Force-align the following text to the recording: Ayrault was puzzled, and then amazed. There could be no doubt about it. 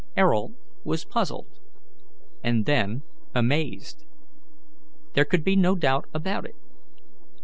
Ayrault 0.17 0.53
was 0.83 1.05
puzzled, 1.05 1.59
and 2.43 2.65
then 2.65 3.03
amazed. 3.35 4.03
There 5.13 5.25
could 5.25 5.43
be 5.43 5.55
no 5.55 5.75
doubt 5.75 6.05
about 6.11 6.43
it. 6.47 6.55